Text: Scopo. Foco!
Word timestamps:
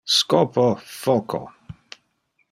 Scopo. 0.15 0.77
Foco! 0.79 1.41